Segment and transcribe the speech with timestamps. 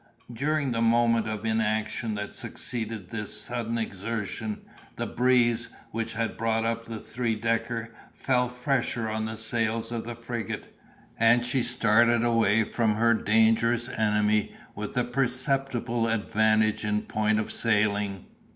[0.33, 4.61] During the moment of inaction that succeeded this sudden exertion,
[4.95, 10.03] the breeze, which had brought up the three decker, fell fresher on the sails of
[10.03, 10.75] the frigate,
[11.19, 17.39] and she started away from her dangerous enemy with a very perceptible advantage in point
[17.39, 18.25] of sailing.